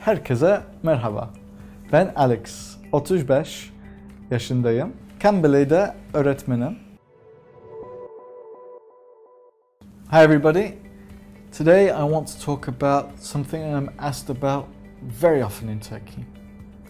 Herkese 0.00 0.60
merhaba. 0.82 1.30
Ben 1.92 2.12
Alex. 2.16 2.76
35 2.92 3.70
yaşındayım. 4.30 4.92
Cambly'de 5.20 5.94
öğretmenim. 6.14 6.78
Hi 10.10 10.18
everybody. 10.18 10.66
Today 11.58 11.86
I 11.86 12.10
want 12.10 12.28
to 12.28 12.44
talk 12.44 12.68
about 12.68 13.18
something 13.20 13.64
I'm 13.64 13.88
asked 13.98 14.36
about 14.36 14.64
very 15.20 15.44
often 15.44 15.68
in 15.68 15.80
Turkey. 15.80 16.24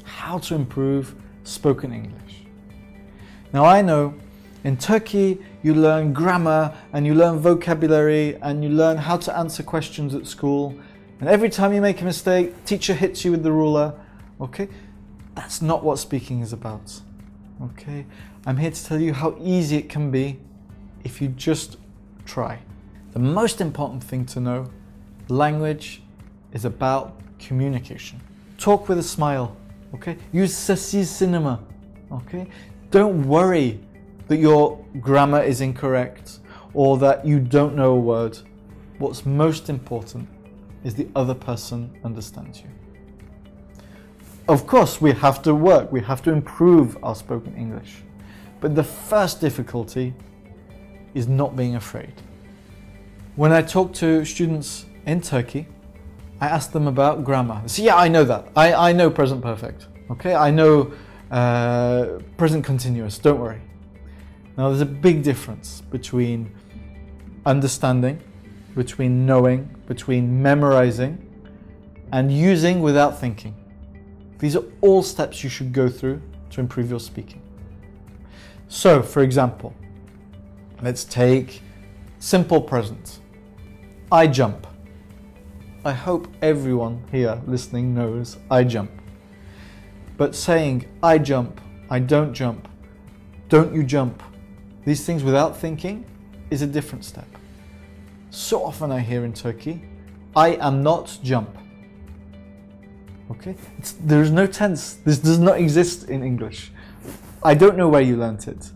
How 0.04 0.40
to 0.40 0.54
improve 0.54 1.04
spoken 1.44 1.90
English. 1.90 2.46
Now 3.54 3.78
I 3.78 3.82
know 3.82 4.12
in 4.64 4.76
Turkey 4.76 5.38
you 5.62 5.82
learn 5.82 6.14
grammar 6.14 6.72
and 6.92 7.06
you 7.06 7.14
learn 7.14 7.38
vocabulary 7.38 8.36
and 8.42 8.62
you 8.64 8.70
learn 8.70 8.96
how 8.96 9.16
to 9.16 9.38
answer 9.38 9.64
questions 9.64 10.14
at 10.14 10.26
school 10.26 10.74
and 11.20 11.28
every 11.28 11.48
time 11.48 11.72
you 11.72 11.80
make 11.80 12.00
a 12.00 12.04
mistake 12.04 12.64
teacher 12.64 12.94
hits 12.94 13.24
you 13.24 13.32
with 13.32 13.42
the 13.42 13.52
ruler. 13.52 13.94
Okay? 14.40 14.68
That's 15.34 15.60
not 15.60 15.82
what 15.82 15.98
speaking 15.98 16.40
is 16.40 16.52
about. 16.52 17.00
Okay? 17.62 18.06
I'm 18.46 18.56
here 18.56 18.70
to 18.70 18.84
tell 18.84 19.00
you 19.00 19.12
how 19.12 19.36
easy 19.40 19.76
it 19.76 19.88
can 19.88 20.10
be 20.10 20.38
if 21.04 21.20
you 21.20 21.28
just 21.28 21.76
try. 22.24 22.60
The 23.12 23.18
most 23.18 23.60
important 23.60 24.04
thing 24.04 24.26
to 24.26 24.40
know 24.40 24.70
language 25.28 26.02
is 26.52 26.64
about 26.64 27.20
communication. 27.38 28.20
Talk 28.58 28.88
with 28.88 28.98
a 28.98 29.02
smile, 29.02 29.56
okay? 29.94 30.16
Use 30.32 30.52
sessiz 30.52 31.06
cinema, 31.06 31.60
okay? 32.12 32.48
Don't 32.90 33.26
worry 33.26 33.80
that 34.28 34.36
your 34.36 34.84
grammar 35.00 35.42
is 35.42 35.60
incorrect 35.60 36.38
or 36.74 36.98
that 36.98 37.26
you 37.26 37.40
don't 37.40 37.74
know 37.74 37.92
a 37.92 37.98
word. 37.98 38.38
What's 38.98 39.24
most 39.24 39.68
important 39.68 40.28
is 40.84 40.94
the 40.94 41.08
other 41.14 41.34
person 41.34 41.90
understands 42.04 42.60
you. 42.60 42.68
Of 44.48 44.66
course, 44.66 45.00
we 45.00 45.12
have 45.12 45.42
to 45.42 45.54
work, 45.54 45.92
we 45.92 46.00
have 46.00 46.22
to 46.22 46.32
improve 46.32 46.96
our 47.02 47.14
spoken 47.14 47.54
English. 47.54 48.02
But 48.60 48.74
the 48.74 48.84
first 48.84 49.40
difficulty 49.40 50.14
is 51.14 51.28
not 51.28 51.54
being 51.54 51.76
afraid. 51.76 52.12
When 53.36 53.52
I 53.52 53.62
talk 53.62 53.92
to 53.94 54.24
students 54.24 54.86
in 55.06 55.20
Turkey, 55.20 55.68
I 56.40 56.46
ask 56.46 56.72
them 56.72 56.86
about 56.86 57.24
grammar. 57.24 57.62
So 57.66 57.82
yeah, 57.82 57.96
I 57.96 58.08
know 58.08 58.24
that. 58.24 58.48
I, 58.56 58.72
I 58.90 58.92
know 58.92 59.10
present 59.10 59.42
perfect. 59.42 59.88
Okay, 60.10 60.34
I 60.34 60.50
know 60.50 60.92
uh, 61.30 62.18
present 62.36 62.64
continuous. 62.64 63.18
Don't 63.18 63.38
worry. 63.38 63.60
Now 64.56 64.68
there's 64.68 64.80
a 64.80 64.86
big 64.86 65.22
difference 65.22 65.82
between 65.82 66.52
understanding, 67.44 68.20
between 68.74 69.26
knowing, 69.26 69.74
between 69.88 70.42
memorizing, 70.42 71.16
and 72.12 72.30
using 72.30 72.82
without 72.82 73.18
thinking. 73.18 73.54
These 74.38 74.54
are 74.54 74.64
all 74.82 75.02
steps 75.02 75.42
you 75.42 75.48
should 75.48 75.72
go 75.72 75.88
through 75.88 76.20
to 76.50 76.60
improve 76.60 76.90
your 76.90 77.00
speaking. 77.00 77.40
So, 78.68 79.02
for 79.02 79.22
example, 79.22 79.74
let's 80.82 81.04
take 81.04 81.62
simple 82.18 82.60
present. 82.60 83.20
I 84.12 84.26
jump. 84.26 84.66
I 85.86 85.92
hope 85.92 86.28
everyone 86.42 87.02
here 87.10 87.40
listening 87.46 87.94
knows 87.94 88.36
I 88.50 88.64
jump. 88.64 88.90
But 90.18 90.34
saying 90.34 90.84
I 91.02 91.16
jump, 91.16 91.62
I 91.88 91.98
don't 91.98 92.34
jump, 92.34 92.68
don't 93.48 93.74
you 93.74 93.82
jump, 93.82 94.22
these 94.84 95.06
things 95.06 95.24
without 95.24 95.56
thinking 95.56 96.04
is 96.50 96.60
a 96.60 96.66
different 96.66 97.06
step. 97.06 97.37
So 98.30 98.64
often 98.64 98.90
I 98.90 99.00
hear 99.00 99.24
in 99.24 99.32
Turkey, 99.32 99.82
I 100.36 100.56
am 100.56 100.82
not 100.82 101.18
jump. 101.22 101.56
Okay? 103.30 103.56
It's, 103.78 103.92
there 103.92 104.22
is 104.22 104.30
no 104.30 104.46
tense. 104.46 104.94
This 105.04 105.18
does 105.18 105.38
not 105.38 105.58
exist 105.58 106.08
in 106.08 106.22
English. 106.22 106.72
I 107.42 107.54
don't 107.54 107.76
know 107.76 107.88
where 107.88 108.02
you 108.02 108.16
learnt 108.16 108.48
it. 108.48 108.70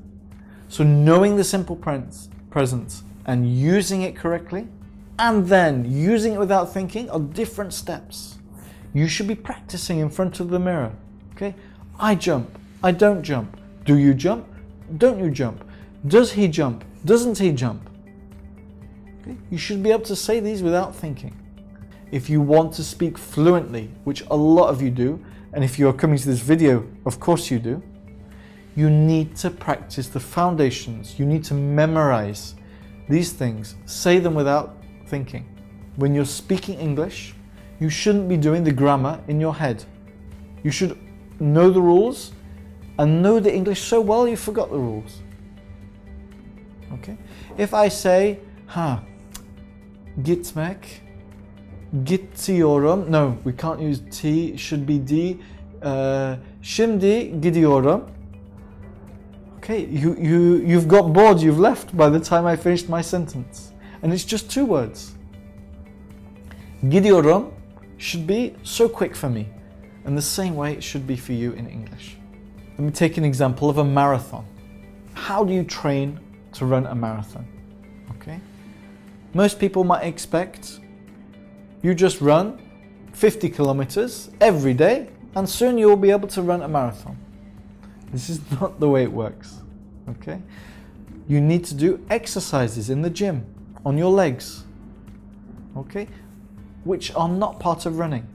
So 0.69 0.85
knowing 0.85 1.37
the 1.37 1.45
simple 1.45 1.77
pres- 1.77 2.29
present 2.51 3.03
and 3.27 3.53
using 3.55 4.03
it 4.03 4.17
correctly, 4.17 4.69
and 5.19 5.47
then 5.47 5.85
using 5.91 6.33
it 6.33 6.39
without 6.39 6.73
thinking 6.73 7.11
are 7.11 7.21
different 7.21 7.73
steps. 7.73 8.39
You 8.95 9.07
should 9.07 9.29
be 9.29 9.35
practicing 9.35 9.99
in 9.99 10.11
front 10.11 10.41
of 10.41 10.51
the 10.51 10.59
mirror. 10.59 10.93
Okay? 11.35 11.55
I 11.99 12.15
jump. 12.15 12.59
I 12.83 12.93
don't 12.93 13.23
jump. 13.23 13.57
Do 13.85 13.97
you 13.97 14.15
jump? 14.15 14.47
Don't 14.99 15.19
you 15.19 15.31
jump? 15.31 15.65
Does 16.07 16.33
he 16.33 16.49
jump? 16.49 16.85
Doesn't 17.05 17.39
he 17.39 17.53
jump? 17.53 17.89
Okay? 19.23 19.37
You 19.51 19.59
should 19.59 19.83
be 19.83 19.91
able 19.91 20.05
to 20.05 20.17
say 20.17 20.41
these 20.41 20.63
without 20.63 20.95
thinking. 20.95 21.37
If 22.11 22.29
you 22.29 22.41
want 22.41 22.75
to 22.75 22.85
speak 22.85 23.17
fluently, 23.17 23.91
which 24.05 24.23
a 24.31 24.37
lot 24.37 24.69
of 24.69 24.83
you 24.83 24.91
do, 24.91 25.25
and 25.53 25.65
if 25.65 25.79
you 25.79 25.89
are 25.89 25.93
coming 25.93 26.19
to 26.19 26.27
this 26.27 26.41
video, 26.41 26.87
of 27.07 27.21
course 27.21 27.51
you 27.51 27.59
do, 27.59 27.83
you 28.75 28.91
need 28.91 29.37
to 29.37 29.51
practice 29.51 30.09
the 30.09 30.21
foundations. 30.21 31.19
You 31.19 31.27
need 31.27 31.45
to 31.45 31.55
memorize 31.55 32.55
these 33.09 33.33
things. 33.33 33.77
Say 33.87 34.19
them 34.19 34.35
without 34.35 34.77
thinking. 35.07 35.47
When 35.97 36.15
you're 36.15 36.25
speaking 36.25 36.79
English, 36.79 37.35
you 37.81 37.91
shouldn't 37.91 38.29
be 38.29 38.37
doing 38.37 38.65
the 38.65 38.73
grammar 38.73 39.21
in 39.29 39.41
your 39.41 39.55
head. 39.55 39.85
You 40.63 40.71
should 40.71 40.99
know 41.41 41.71
the 41.71 41.81
rules 41.81 42.33
and 42.99 43.23
know 43.23 43.41
the 43.41 43.53
English 43.53 43.83
so 43.83 44.01
well 44.01 44.27
you 44.27 44.37
forgot 44.37 44.71
the 44.71 44.79
rules. 44.79 45.21
Okay? 46.95 47.19
If 47.59 47.75
I 47.75 47.89
say, 47.89 48.39
ha, 48.67 49.03
gitmek, 50.25 51.03
gidiyorum. 52.05 53.13
No, 53.13 53.35
we 53.45 53.57
can't 53.57 53.81
use 53.81 54.01
T, 54.11 54.57
should 54.59 54.89
be 54.89 55.07
D. 55.09 55.37
Uh, 55.85 56.37
şimdi 56.63 57.41
gidiyorum. 57.41 58.05
Okay, 59.59 59.81
you, 59.81 60.17
you, 60.19 60.63
you've 60.67 60.89
got 60.89 61.15
bored, 61.15 61.41
you've 61.41 61.61
left 61.61 61.93
by 61.93 62.11
the 62.11 62.21
time 62.21 62.47
I 62.47 62.57
finished 62.57 62.89
my 62.89 63.03
sentence. 63.03 63.73
And 64.03 64.13
it's 64.13 64.25
just 64.25 64.51
two 64.51 64.65
words. 64.67 65.13
Gidiyorum 66.83 67.45
should 67.99 68.27
be 68.27 68.55
so 68.63 68.89
quick 68.89 69.17
for 69.17 69.31
me. 69.31 69.47
And 70.05 70.19
the 70.19 70.23
same 70.23 70.57
way 70.57 70.73
it 70.73 70.83
should 70.83 71.07
be 71.07 71.17
for 71.17 71.33
you 71.33 71.53
in 71.53 71.69
English. 71.69 72.17
Let 72.79 72.81
me 72.81 72.91
take 72.91 73.19
an 73.19 73.25
example 73.25 73.71
of 73.71 73.79
a 73.79 73.85
marathon. 73.85 74.45
How 75.15 75.45
do 75.45 75.53
you 75.53 75.63
train 75.63 76.19
to 76.55 76.67
run 76.67 76.87
a 76.87 76.95
marathon? 76.95 77.47
Most 79.35 79.59
people 79.59 79.85
might 79.85 80.03
expect 80.03 80.81
you 81.83 81.95
just 81.95 82.21
run 82.21 82.61
50 83.13 83.49
kilometers 83.51 84.31
every 84.41 84.75
day 84.75 85.09
and 85.35 85.49
soon 85.49 85.79
you 85.79 85.89
will 85.89 85.97
be 85.97 86.11
able 86.11 86.29
to 86.29 86.43
run 86.43 86.63
a 86.63 86.69
marathon. 86.69 87.17
This 88.13 88.29
is 88.29 88.41
not 88.61 88.79
the 88.79 88.89
way 88.89 89.03
it 89.03 89.13
works. 89.13 89.63
Okay? 90.09 90.41
You 91.29 91.41
need 91.41 91.65
to 91.67 91.75
do 91.75 92.05
exercises 92.11 92.91
in 92.91 93.03
the 93.03 93.11
gym 93.11 93.47
on 93.85 93.97
your 93.97 94.11
legs. 94.11 94.65
Okay? 95.77 96.09
Which 96.85 97.15
are 97.15 97.29
not 97.29 97.59
part 97.59 97.87
of 97.87 97.99
running. 97.99 98.27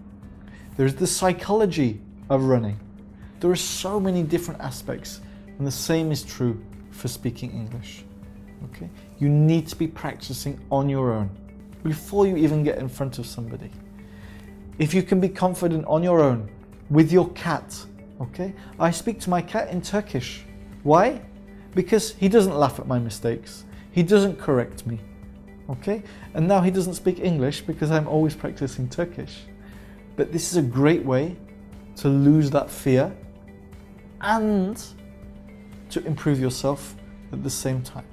There's 0.78 0.96
the 0.96 1.08
psychology 1.08 2.02
of 2.30 2.44
running. 2.44 2.80
There 3.40 3.52
are 3.52 3.56
so 3.56 4.00
many 4.00 4.24
different 4.24 4.62
aspects, 4.62 5.22
and 5.58 5.68
the 5.68 5.72
same 5.72 6.12
is 6.12 6.24
true 6.24 6.60
for 6.92 7.08
speaking 7.08 7.52
English. 7.52 8.04
Okay? 8.66 8.90
You 9.20 9.30
need 9.30 9.68
to 9.68 9.76
be 9.76 9.88
practicing 9.88 10.60
on 10.72 10.90
your 10.90 11.12
own 11.12 11.30
before 11.84 12.28
you 12.28 12.36
even 12.38 12.64
get 12.64 12.78
in 12.78 12.90
front 12.90 13.20
of 13.20 13.26
somebody. 13.26 13.72
If 14.80 14.94
you 14.94 15.04
can 15.04 15.20
be 15.20 15.30
confident 15.30 15.86
on 15.86 16.04
your 16.04 16.22
own 16.22 16.50
with 16.90 17.12
your 17.12 17.30
cat, 17.30 17.76
okay? 18.22 18.54
I 18.80 18.92
speak 18.92 19.20
to 19.22 19.30
my 19.30 19.42
cat 19.42 19.70
in 19.70 19.82
Turkish. 19.82 20.44
Why? 20.84 21.22
Because 21.74 22.14
he 22.14 22.28
doesn't 22.28 22.56
laugh 22.56 22.80
at 22.80 22.88
my 22.88 23.00
mistakes. 23.00 23.66
He 23.92 24.04
doesn't 24.04 24.40
correct 24.40 24.86
me. 24.86 25.00
Okay? 25.70 26.04
And 26.34 26.48
now 26.48 26.62
he 26.62 26.72
doesn't 26.72 26.94
speak 26.94 27.20
English 27.20 27.62
because 27.62 27.92
I'm 27.92 28.08
always 28.08 28.36
practicing 28.36 28.88
Turkish. 28.88 29.40
But 30.16 30.32
this 30.32 30.52
is 30.52 30.58
a 30.58 30.62
great 30.62 31.04
way 31.04 31.36
to 31.98 32.08
lose 32.08 32.50
that 32.52 32.70
fear 32.70 33.16
and 34.22 34.84
to 35.90 36.06
improve 36.06 36.40
yourself 36.40 36.96
at 37.32 37.44
the 37.44 37.50
same 37.50 37.82
time. 37.82 38.06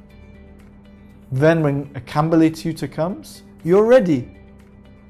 Then, 1.33 1.63
when 1.63 1.91
a 1.95 2.01
Cambly 2.01 2.55
tutor 2.55 2.89
comes, 2.89 3.43
you're 3.65 3.85
ready. 3.85 4.37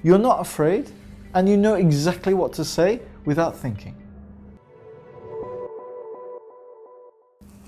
You're 0.02 0.18
not 0.18 0.40
afraid, 0.40 0.90
and 1.34 1.48
you 1.48 1.56
know 1.56 1.74
exactly 1.74 2.34
what 2.34 2.52
to 2.54 2.64
say 2.64 3.00
without 3.24 3.56
thinking. 3.56 3.96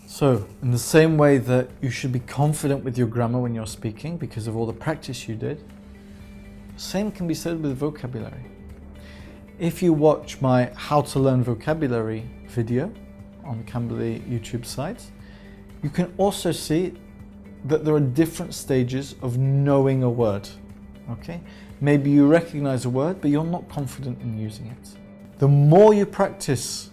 So, 0.06 0.46
in 0.62 0.70
the 0.70 0.78
same 0.78 1.18
way 1.18 1.36
that 1.38 1.68
you 1.82 1.90
should 1.90 2.12
be 2.12 2.20
confident 2.20 2.82
with 2.84 2.96
your 2.96 3.06
grammar 3.06 3.38
when 3.38 3.54
you're 3.54 3.66
speaking 3.66 4.16
because 4.16 4.46
of 4.46 4.56
all 4.56 4.64
the 4.64 4.72
practice 4.72 5.28
you 5.28 5.34
did, 5.34 5.62
same 6.76 7.10
can 7.10 7.26
be 7.26 7.34
said 7.34 7.62
with 7.62 7.76
vocabulary. 7.76 8.46
If 9.58 9.82
you 9.82 9.92
watch 9.92 10.40
my 10.40 10.70
How 10.74 11.02
to 11.02 11.18
Learn 11.18 11.42
Vocabulary 11.42 12.30
video 12.48 12.92
on 13.44 13.64
Cambly 13.64 14.20
YouTube 14.22 14.64
site, 14.64 15.02
you 15.82 15.90
can 15.90 16.12
also 16.16 16.52
see 16.52 16.94
that 17.68 17.84
there 17.84 17.94
are 17.94 18.00
different 18.00 18.54
stages 18.54 19.14
of 19.22 19.38
knowing 19.38 20.02
a 20.02 20.10
word. 20.10 20.48
Okay? 21.10 21.40
Maybe 21.80 22.10
you 22.10 22.26
recognize 22.26 22.84
a 22.84 22.90
word, 22.90 23.20
but 23.20 23.30
you're 23.30 23.44
not 23.44 23.68
confident 23.68 24.20
in 24.22 24.38
using 24.38 24.66
it. 24.66 24.96
The 25.38 25.48
more 25.48 25.92
you 25.92 26.06
practice 26.06 26.90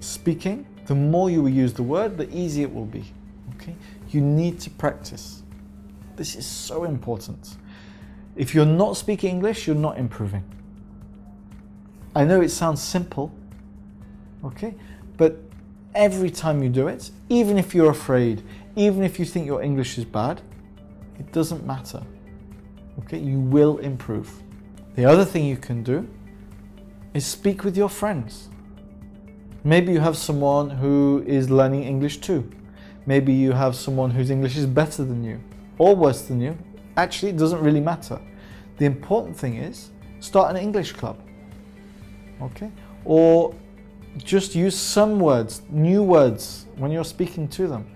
speaking, 0.00 0.66
the 0.86 0.94
more 0.94 1.30
you 1.30 1.42
will 1.42 1.50
use 1.50 1.72
the 1.72 1.82
word, 1.82 2.16
the 2.16 2.32
easier 2.34 2.66
it 2.66 2.74
will 2.74 2.86
be. 2.86 3.04
Okay? 3.56 3.74
You 4.10 4.20
need 4.20 4.60
to 4.60 4.70
practice. 4.70 5.42
This 6.16 6.34
is 6.34 6.46
so 6.46 6.84
important. 6.84 7.56
If 8.36 8.54
you're 8.54 8.66
not 8.66 8.96
speaking 8.96 9.30
English, 9.30 9.66
you're 9.66 9.76
not 9.76 9.98
improving. 9.98 10.44
I 12.14 12.24
know 12.24 12.40
it 12.40 12.48
sounds 12.50 12.82
simple, 12.82 13.32
okay? 14.44 14.74
But 15.16 15.36
every 15.94 16.30
time 16.30 16.62
you 16.62 16.68
do 16.68 16.88
it, 16.88 17.10
even 17.28 17.58
if 17.58 17.74
you're 17.74 17.90
afraid, 17.90 18.42
even 18.78 19.02
if 19.02 19.18
you 19.18 19.24
think 19.24 19.44
your 19.44 19.60
English 19.60 19.98
is 19.98 20.04
bad, 20.04 20.40
it 21.18 21.32
doesn't 21.32 21.66
matter. 21.66 22.00
Okay, 23.00 23.18
you 23.18 23.40
will 23.40 23.78
improve. 23.78 24.30
The 24.94 25.04
other 25.04 25.24
thing 25.24 25.44
you 25.44 25.56
can 25.56 25.82
do 25.82 26.08
is 27.12 27.26
speak 27.26 27.64
with 27.64 27.76
your 27.76 27.88
friends. 27.88 28.48
Maybe 29.64 29.92
you 29.92 29.98
have 29.98 30.16
someone 30.16 30.70
who 30.70 31.24
is 31.26 31.50
learning 31.50 31.82
English 31.82 32.18
too. 32.18 32.48
Maybe 33.04 33.32
you 33.32 33.50
have 33.50 33.74
someone 33.74 34.12
whose 34.12 34.30
English 34.30 34.56
is 34.56 34.64
better 34.64 35.04
than 35.04 35.24
you 35.24 35.40
or 35.78 35.96
worse 35.96 36.22
than 36.22 36.40
you. 36.40 36.56
Actually, 36.96 37.30
it 37.30 37.36
doesn't 37.36 37.60
really 37.60 37.80
matter. 37.80 38.20
The 38.76 38.84
important 38.84 39.36
thing 39.36 39.56
is 39.56 39.90
start 40.20 40.50
an 40.50 40.56
English 40.56 40.92
club. 40.92 41.18
Okay? 42.40 42.70
Or 43.04 43.54
just 44.18 44.54
use 44.54 44.76
some 44.76 45.18
words, 45.18 45.62
new 45.68 46.04
words, 46.04 46.66
when 46.76 46.92
you're 46.92 47.04
speaking 47.04 47.48
to 47.48 47.66
them. 47.66 47.86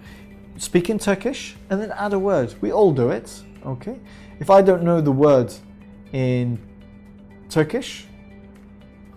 Speak 0.62 0.91
in 0.91 0.99
Turkish 1.00 1.56
and 1.70 1.82
then 1.82 1.91
add 1.91 2.12
a 2.12 2.19
word. 2.20 2.55
We 2.61 2.70
all 2.70 2.93
do 2.93 3.11
it. 3.11 3.43
Okay? 3.67 3.99
If 4.38 4.49
I 4.49 4.62
don't 4.62 4.85
know 4.85 5.00
the 5.00 5.11
word 5.11 5.53
in 6.12 6.56
Turkish, 7.49 8.06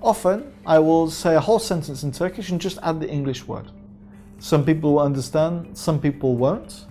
often 0.01 0.51
I 0.65 0.79
will 0.79 1.07
say 1.07 1.35
a 1.35 1.39
whole 1.39 1.59
sentence 1.59 2.01
in 2.01 2.11
Turkish 2.11 2.49
and 2.49 2.59
just 2.59 2.79
add 2.81 2.99
the 2.99 3.07
English 3.07 3.45
word. 3.45 3.71
Some 4.39 4.65
people 4.65 4.93
will 4.93 5.03
understand, 5.03 5.77
some 5.77 6.01
people 6.01 6.35
won't. 6.35 6.87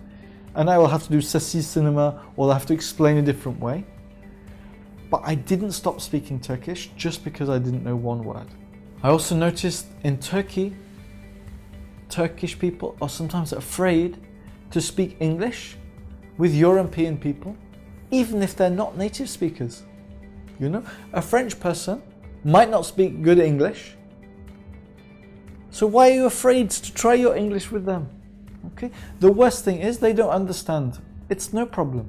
And 0.55 0.71
I 0.71 0.79
will 0.79 0.87
have 0.87 1.03
to 1.03 1.11
do 1.11 1.19
sessiz 1.19 1.65
cinema 1.65 2.23
or 2.37 2.47
I'll 2.47 2.53
have 2.53 2.67
to 2.67 2.75
explain 2.75 3.17
a 3.17 3.23
different 3.23 3.59
way. 3.59 3.85
But 5.11 5.23
I 5.25 5.35
didn't 5.35 5.73
stop 5.73 6.01
speaking 6.01 6.39
Turkish 6.39 6.93
just 6.97 7.25
because 7.25 7.49
I 7.49 7.59
didn't 7.59 7.83
know 7.83 7.97
one 7.97 8.23
word. 8.23 8.47
I 9.03 9.09
also 9.09 9.35
noticed 9.35 9.87
in 10.05 10.19
Turkey, 10.19 10.77
Turkish 12.09 12.57
people 12.57 12.97
are 13.03 13.09
sometimes 13.09 13.53
afraid 13.53 14.21
to 14.75 14.81
speak 14.81 15.17
English 15.21 15.77
with 16.37 16.55
European 16.55 17.17
people 17.17 17.57
even 18.11 18.43
if 18.43 18.55
they're 18.57 18.71
not 18.71 18.97
native 18.97 19.29
speakers. 19.29 19.83
You 20.61 20.69
know, 20.69 20.85
a 21.13 21.23
French 21.23 21.59
person 21.59 22.03
might 22.45 22.71
not 22.71 22.87
speak 22.87 23.23
good 23.23 23.39
English. 23.39 23.97
So 25.71 25.87
why 25.87 26.11
are 26.11 26.15
you 26.15 26.27
afraid 26.27 26.71
to 26.71 26.95
try 26.95 27.15
your 27.15 27.35
English 27.37 27.73
with 27.73 27.85
them? 27.85 28.09
Okay? 28.73 28.91
The 29.19 29.33
worst 29.33 29.65
thing 29.65 29.81
is 29.81 29.99
they 29.99 30.13
don't 30.13 30.31
understand. 30.31 31.01
It's 31.29 31.53
no 31.53 31.67
problem. 31.67 32.09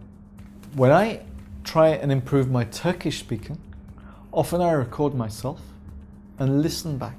When 0.75 0.91
I 0.91 1.21
try 1.63 1.89
and 1.89 2.11
improve 2.11 2.51
my 2.51 2.65
Turkish 2.65 3.19
speaking, 3.19 3.57
often 4.31 4.61
I 4.61 4.71
record 4.71 5.15
myself 5.15 5.61
and 6.37 6.61
listen 6.61 6.97
back. 6.97 7.17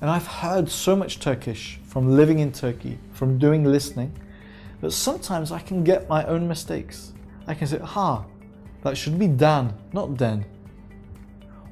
And 0.00 0.10
I've 0.10 0.26
heard 0.26 0.68
so 0.68 0.94
much 0.94 1.18
Turkish 1.18 1.80
from 1.84 2.16
living 2.16 2.38
in 2.38 2.52
Turkey, 2.52 2.98
from 3.12 3.38
doing 3.38 3.64
listening, 3.64 4.12
that 4.82 4.90
sometimes 4.90 5.52
I 5.52 5.60
can 5.60 5.82
get 5.82 6.08
my 6.08 6.24
own 6.26 6.46
mistakes. 6.46 7.12
I 7.46 7.54
can 7.54 7.66
say, 7.66 7.78
ha, 7.78 8.26
that 8.82 8.98
should 8.98 9.18
be 9.18 9.28
Dan, 9.28 9.72
not 9.92 10.16
Den. 10.16 10.44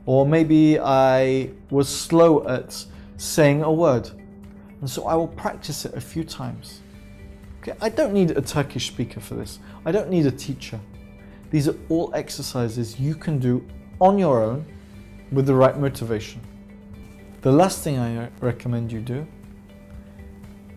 Or 0.07 0.25
maybe 0.25 0.79
I 0.79 1.51
was 1.71 1.89
slow 1.89 2.47
at 2.49 2.87
saying 3.17 3.63
a 3.63 3.73
word. 3.73 4.09
And 4.81 4.89
so 4.89 5.07
I 5.07 5.15
will 5.15 5.29
practice 5.29 5.85
it 5.85 5.93
a 5.95 6.01
few 6.01 6.25
times. 6.25 6.81
Okay, 7.61 7.75
I 7.83 7.89
don't 7.89 8.15
need 8.15 8.31
a 8.31 8.41
Turkish 8.41 8.87
speaker 8.87 9.21
for 9.21 9.35
this. 9.35 9.59
I 9.85 9.93
don't 9.93 10.09
need 10.09 10.25
a 10.27 10.31
teacher. 10.31 10.81
These 11.51 11.69
are 11.69 11.75
all 11.89 12.13
exercises 12.15 12.99
you 12.99 13.15
can 13.17 13.39
do 13.39 13.67
on 14.01 14.19
your 14.19 14.43
own 14.43 14.65
with 15.33 15.47
the 15.47 15.55
right 15.55 15.79
motivation. 15.79 16.41
The 17.43 17.53
last 17.53 17.83
thing 17.83 17.99
I 17.99 18.29
recommend 18.41 18.93
you 18.93 19.01
do 19.01 19.27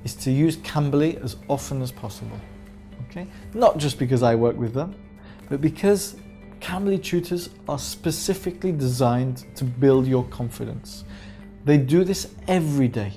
is 0.04 0.16
to 0.16 0.32
use 0.32 0.58
Cambly 0.58 1.22
as 1.24 1.38
often 1.48 1.82
as 1.82 1.92
possible. 1.92 2.40
Okay? 3.10 3.28
Not 3.54 3.78
just 3.78 4.00
because 4.00 4.24
I 4.24 4.36
work 4.36 4.58
with 4.58 4.74
them, 4.74 4.96
but 5.50 5.62
because 5.62 6.16
Cambly 6.60 7.02
tutors 7.02 7.50
are 7.68 7.80
specifically 7.80 8.72
designed 8.72 9.46
to 9.56 9.64
build 9.66 10.08
your 10.08 10.24
confidence. 10.26 11.04
They 11.66 11.78
do 11.78 12.04
this 12.04 12.34
every 12.48 12.88
day. 12.88 13.14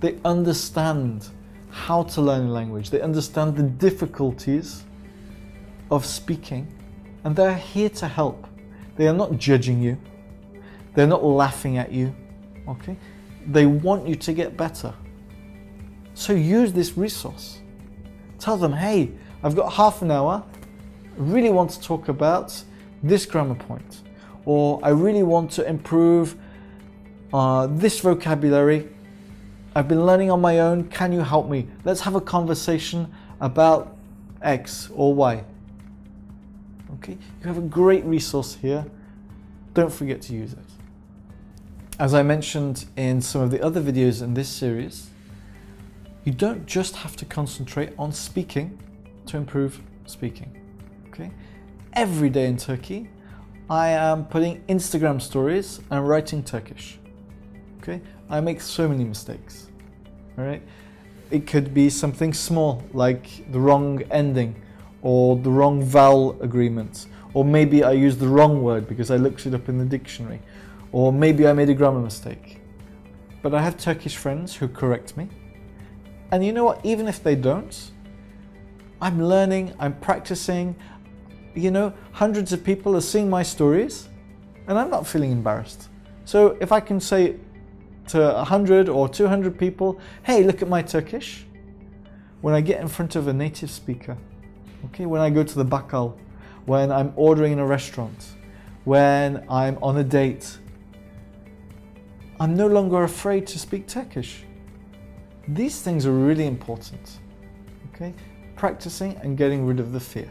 They 0.00 0.18
understand 0.24 1.28
how 1.70 2.02
to 2.02 2.20
learn 2.20 2.46
a 2.46 2.50
language, 2.50 2.90
they 2.90 3.00
understand 3.00 3.56
the 3.56 3.62
difficulties 3.62 4.84
of 5.90 6.04
speaking, 6.04 6.66
and 7.24 7.36
they're 7.36 7.54
here 7.54 7.90
to 7.90 8.08
help. 8.08 8.46
They 8.96 9.06
are 9.06 9.14
not 9.14 9.38
judging 9.38 9.80
you, 9.80 9.96
they're 10.94 11.06
not 11.06 11.24
laughing 11.24 11.78
at 11.78 11.92
you, 11.92 12.14
okay? 12.66 12.96
They 13.46 13.66
want 13.66 14.08
you 14.08 14.16
to 14.16 14.32
get 14.32 14.56
better. 14.56 14.92
So 16.20 16.34
use 16.34 16.74
this 16.74 16.98
resource. 16.98 17.60
Tell 18.38 18.58
them, 18.58 18.74
hey, 18.74 19.10
I've 19.42 19.56
got 19.56 19.72
half 19.72 20.02
an 20.02 20.10
hour. 20.10 20.44
I 20.52 21.14
really 21.16 21.48
want 21.48 21.70
to 21.70 21.80
talk 21.80 22.08
about 22.08 22.62
this 23.02 23.24
grammar 23.24 23.54
point. 23.54 24.02
Or 24.44 24.80
I 24.82 24.90
really 24.90 25.22
want 25.22 25.50
to 25.52 25.66
improve 25.66 26.36
uh, 27.32 27.68
this 27.68 28.00
vocabulary. 28.00 28.90
I've 29.74 29.88
been 29.88 30.04
learning 30.04 30.30
on 30.30 30.42
my 30.42 30.58
own. 30.58 30.90
Can 30.90 31.10
you 31.10 31.20
help 31.20 31.48
me? 31.48 31.66
Let's 31.84 32.02
have 32.02 32.14
a 32.14 32.20
conversation 32.20 33.10
about 33.40 33.96
X 34.42 34.90
or 34.94 35.14
Y. 35.14 35.42
Okay, 36.96 37.12
you 37.12 37.46
have 37.46 37.56
a 37.56 37.62
great 37.62 38.04
resource 38.04 38.56
here. 38.56 38.84
Don't 39.72 39.90
forget 39.90 40.20
to 40.22 40.34
use 40.34 40.52
it. 40.52 40.58
As 41.98 42.12
I 42.12 42.22
mentioned 42.22 42.84
in 42.94 43.22
some 43.22 43.40
of 43.40 43.50
the 43.50 43.62
other 43.62 43.80
videos 43.80 44.20
in 44.20 44.34
this 44.34 44.50
series, 44.50 45.08
you 46.24 46.32
don't 46.32 46.66
just 46.66 46.96
have 46.96 47.16
to 47.16 47.24
concentrate 47.24 47.92
on 47.98 48.12
speaking 48.12 48.78
to 49.26 49.36
improve 49.36 49.80
speaking. 50.06 50.54
Okay? 51.08 51.30
Every 51.94 52.28
day 52.28 52.46
in 52.46 52.56
Turkey, 52.56 53.08
I 53.68 53.88
am 53.88 54.26
putting 54.26 54.62
Instagram 54.64 55.20
stories 55.22 55.80
and 55.90 56.06
writing 56.06 56.42
Turkish. 56.42 56.98
Okay? 57.78 58.00
I 58.28 58.40
make 58.40 58.60
so 58.60 58.88
many 58.88 59.04
mistakes. 59.04 59.68
All 60.36 60.44
right? 60.44 60.62
It 61.30 61.46
could 61.46 61.72
be 61.72 61.88
something 61.88 62.34
small 62.34 62.82
like 62.92 63.50
the 63.52 63.60
wrong 63.60 64.02
ending 64.10 64.60
or 65.02 65.36
the 65.36 65.50
wrong 65.50 65.82
vowel 65.82 66.40
agreement 66.42 67.06
or 67.32 67.44
maybe 67.44 67.84
I 67.84 67.92
used 67.92 68.18
the 68.18 68.28
wrong 68.28 68.62
word 68.62 68.88
because 68.88 69.10
I 69.10 69.16
looked 69.16 69.46
it 69.46 69.54
up 69.54 69.68
in 69.68 69.78
the 69.78 69.84
dictionary 69.84 70.40
or 70.92 71.12
maybe 71.12 71.46
I 71.46 71.52
made 71.52 71.70
a 71.70 71.74
grammar 71.74 72.00
mistake. 72.00 72.60
But 73.42 73.54
I 73.54 73.62
have 73.62 73.78
Turkish 73.78 74.16
friends 74.16 74.54
who 74.54 74.68
correct 74.68 75.16
me 75.16 75.28
and 76.32 76.44
you 76.44 76.52
know 76.52 76.64
what? 76.64 76.84
Even 76.84 77.08
if 77.08 77.22
they 77.22 77.34
don't, 77.34 77.90
I'm 79.00 79.22
learning, 79.22 79.74
I'm 79.78 79.94
practicing. 80.00 80.76
You 81.54 81.70
know, 81.70 81.92
hundreds 82.12 82.52
of 82.52 82.62
people 82.62 82.96
are 82.96 83.00
seeing 83.00 83.28
my 83.28 83.42
stories 83.42 84.08
and 84.68 84.78
I'm 84.78 84.90
not 84.90 85.06
feeling 85.06 85.32
embarrassed. 85.32 85.88
So 86.24 86.56
if 86.60 86.70
I 86.70 86.80
can 86.80 87.00
say 87.00 87.36
to 88.08 88.18
100 88.18 88.88
or 88.88 89.08
200 89.08 89.58
people, 89.58 89.98
hey, 90.22 90.44
look 90.44 90.62
at 90.62 90.68
my 90.68 90.82
Turkish, 90.82 91.44
when 92.40 92.54
I 92.54 92.60
get 92.60 92.80
in 92.80 92.88
front 92.88 93.16
of 93.16 93.26
a 93.28 93.32
native 93.32 93.70
speaker, 93.70 94.16
okay, 94.86 95.06
when 95.06 95.20
I 95.20 95.30
go 95.30 95.42
to 95.42 95.54
the 95.54 95.64
bakkal, 95.64 96.16
when 96.66 96.92
I'm 96.92 97.12
ordering 97.16 97.52
in 97.52 97.58
a 97.58 97.66
restaurant, 97.66 98.26
when 98.84 99.44
I'm 99.48 99.78
on 99.82 99.98
a 99.98 100.04
date, 100.04 100.58
I'm 102.38 102.54
no 102.54 102.66
longer 102.66 103.02
afraid 103.02 103.46
to 103.48 103.58
speak 103.58 103.86
Turkish. 103.86 104.44
These 105.54 105.82
things 105.82 106.06
are 106.06 106.12
really 106.12 106.46
important. 106.46 107.18
Okay? 107.92 108.14
Practicing 108.54 109.16
and 109.16 109.36
getting 109.36 109.66
rid 109.66 109.80
of 109.80 109.90
the 109.92 109.98
fear. 109.98 110.30